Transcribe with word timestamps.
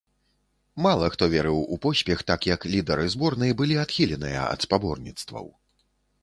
Мала 0.85 1.09
хто 1.15 1.27
верыў 1.33 1.59
у 1.75 1.77
поспех, 1.83 2.23
так 2.31 2.47
як 2.53 2.65
лідары 2.73 3.05
зборнай 3.15 3.51
былі 3.61 3.79
адхіленыя 3.83 4.41
ад 4.55 4.59
спаборніцтваў. 4.67 5.45